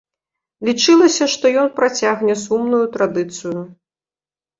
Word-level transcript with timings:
Лічылася, 0.67 1.27
што 1.33 1.51
ён 1.63 1.67
працягне 1.79 2.37
сумную 2.45 2.79
традыцыю. 2.97 3.59